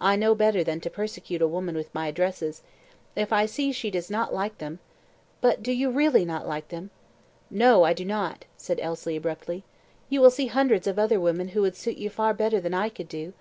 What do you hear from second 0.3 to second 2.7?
better than to persecute a woman with my addresses,